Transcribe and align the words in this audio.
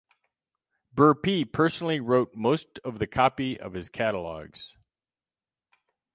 Burpee 0.91 1.45
personally 1.45 1.99
wrote 1.99 2.33
most 2.33 2.79
of 2.83 2.97
the 2.97 3.05
copy 3.05 3.59
of 3.59 3.73
his 3.73 3.87
catalogs. 3.89 4.73